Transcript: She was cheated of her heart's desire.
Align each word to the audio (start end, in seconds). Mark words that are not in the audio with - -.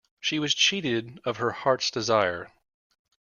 She 0.19 0.39
was 0.39 0.55
cheated 0.55 1.19
of 1.25 1.37
her 1.37 1.51
heart's 1.51 1.91
desire. 1.91 2.51